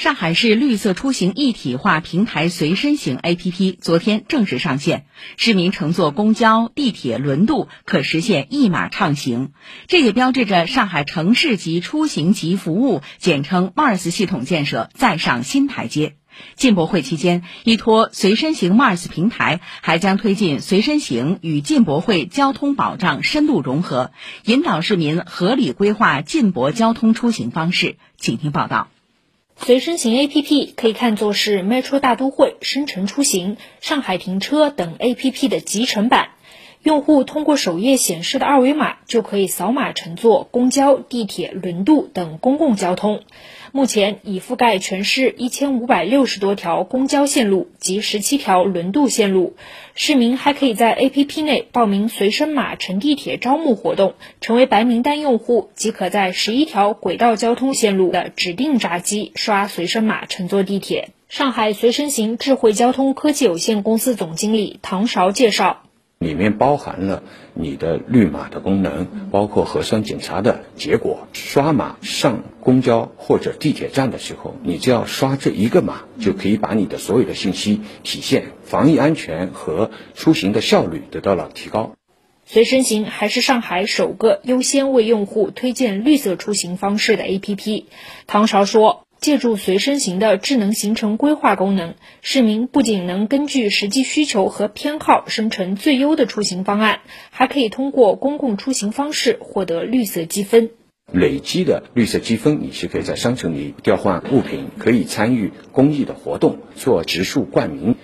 [0.00, 5.04] 上海市绿色出行一体化平台随身行 APP 昨天正式上线，
[5.36, 9.52] 市民乘坐公交、地铁、轮渡可实现一码畅行。
[9.88, 16.14] 这也标志着上海城市级出行及服务（简称 MARS 系统建设再上新台阶。
[16.56, 24.12] 进博会期间，依托随身行 MARS 平台，还将推进随身行与进博会交通保障深度融合，
[24.46, 27.96] 引导市民合理规划进博交通出行方式。
[28.16, 28.88] 请听报道。
[29.62, 36.30] 随身行 APP 可以看作是 Metro 大都会、深城出行、上海停车等 APP 的集成版。
[36.82, 43.20] 用户通过首页显示的二维码，就可以扫码乘坐公交、地铁、轮渡等公共交通。
[43.70, 49.56] 目前已覆盖全市一千五百六十多条公交线路及十七条轮渡线路。
[49.94, 61.10] 市民还可以在 APP 内报名随身码乘地铁招募活动，成为白名单用户即可在十一条轨道交通线路的指定闸机刷随身码乘坐地铁。
[61.28, 65.82] 上海随身行智慧交通科技有限公司总经理唐韶介绍。
[66.20, 67.22] 里面包含了
[67.54, 71.26] 你的绿码的功能，包括核酸检查的结果。
[71.32, 81.94] 刷码上公交或者地铁站的时候，你只要刷这一个码，就可以把你的所有的信息体现，防疫安全和出行的效率得到了提高。
[82.44, 87.84] 随身行还是上海首个优先为用户推荐绿色出行方式的 APP。
[88.26, 89.06] 唐朝说。
[89.20, 100.70] 借助随身行的智能行程规划功能，市民不仅能根据实际需求和偏好生成最优的出行方案，还可以通过公共出行方式获得绿色积分。
[101.12, 107.96] 累积的绿色积分，你是可以在商城里调换物品，可以参与公益的活动，做植树冠名。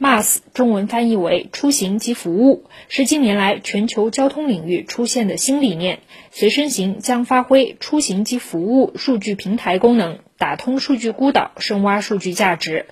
[0.00, 6.00] MaaS 中文翻译为出行及服务，是近年来全球交通领域出现的新理念。
[6.32, 12.86] 随身行将发挥出行及服务数据平台功能，打通数据孤岛，深挖数据价值。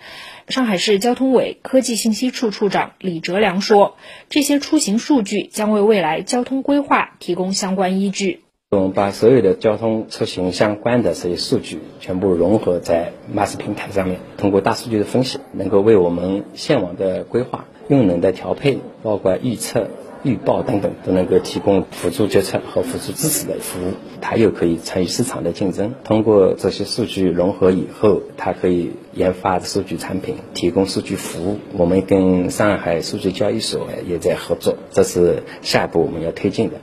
[0.48, 3.97] 上海市交通委科技信息处处长李哲良说
[4.31, 19.91] ：“这些出行数据将为未来交通规划提供相关依据。”我们把所有的交通出行相关的这些数据全部融合在 MaaS 平台上面，通过大数据的分析，能够为我们线网的规划、用能的调配、包括预测、
[20.22, 23.93] 预报等等，都能够提供辅助决策和辅助支持的服务。
[24.21, 25.94] 它又可以参与市场的竞争。
[26.05, 31.59] 通过这些数据融合以后，它可以研发数据产品，提供数据服务。
[31.72, 36.77] 我们跟上海数据交易所也在合作，这是下一步我们要推进的。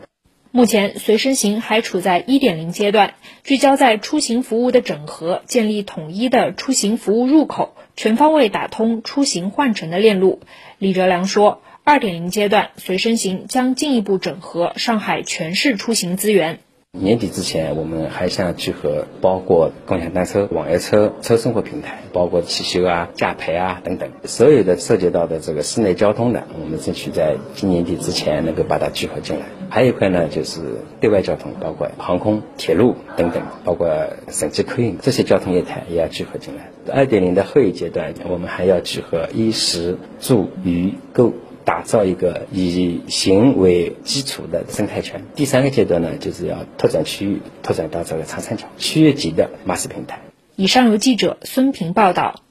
[0.51, 3.13] 目前，随身行还处在一点零阶段，
[3.43, 10.39] 聚焦在出行服务的整合，建立统一的出行服务入口，全方位打通出行换乘的链路。
[10.79, 16.59] 李哲良说，二点零阶段，随身行将进一步整合上海全市出行资源。
[16.91, 29.47] 年底之前，我们还想去和包括共享单车、网约车、车生活平台，包括汽修啊、驾培啊等等，所有的涉及到的这个市内交通的，我们争取在今年底之前能够把它聚合进来。
[29.71, 30.61] 还有一块呢，就是
[31.01, 33.89] 对外交通，包括航空、铁路等等，包括
[34.27, 36.69] 省际客运这些交通业态也要聚合进来。
[36.93, 41.33] 二点零的后一阶段，我们还要聚合衣食住娱购。
[41.69, 45.23] 打造一个以行为基础的生态圈。
[45.35, 50.19] 第三个阶段呢，就是要拓展区域，拓展到这个长三角区域级的马斯平台。
[50.55, 52.41] 以上由记者孙平报道。